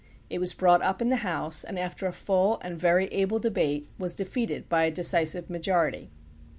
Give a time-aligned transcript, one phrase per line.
[0.31, 3.87] It was brought up in the house, and after a full and very able debate
[3.99, 6.09] was defeated by a decisive majority.